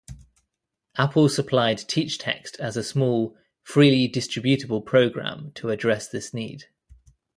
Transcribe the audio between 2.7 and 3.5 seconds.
a small,